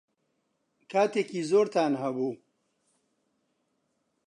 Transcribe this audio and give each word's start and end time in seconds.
کاتێکی 0.91 1.41
زۆرتان 1.51 1.93
هەبوو. 2.03 2.33